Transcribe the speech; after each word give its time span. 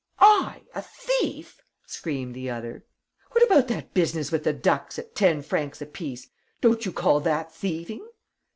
"I, 0.17 0.63
a 0.73 0.81
thief!" 0.81 1.61
screamed 1.85 2.33
the 2.33 2.49
other. 2.49 2.85
"What 3.33 3.43
about 3.45 3.67
that 3.67 3.93
business 3.93 4.31
with 4.31 4.43
the 4.45 4.51
ducks 4.51 4.97
at 4.97 5.13
ten 5.13 5.43
francs 5.43 5.79
apiece: 5.79 6.27
don't 6.59 6.87
you 6.87 6.91
call 6.91 7.19
that 7.19 7.53
thieving?" 7.53 8.07